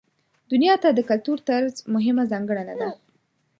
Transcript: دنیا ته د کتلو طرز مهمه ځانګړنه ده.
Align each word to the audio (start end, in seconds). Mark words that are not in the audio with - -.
دنیا 0.51 0.75
ته 0.83 0.89
د 0.93 0.99
کتلو 1.09 1.33
طرز 1.47 1.75
مهمه 1.95 2.23
ځانګړنه 2.31 2.73
ده. 2.81 2.89